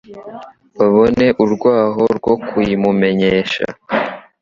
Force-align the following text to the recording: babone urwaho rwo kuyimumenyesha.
babone 0.77 1.25
urwaho 1.43 2.03
rwo 2.17 2.33
kuyimumenyesha. 2.47 3.63